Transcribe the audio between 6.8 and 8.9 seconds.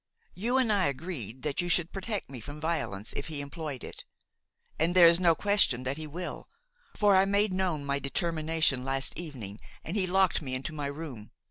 for I made known my determination